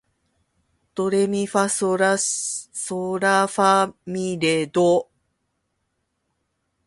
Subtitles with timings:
[0.95, 5.07] ドレミファソーラファ、ミ、レ、ドー